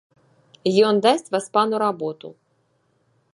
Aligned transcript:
Ён 0.87 0.95
дасць 1.07 1.29
васпану 1.35 1.75
работу. 1.85 2.27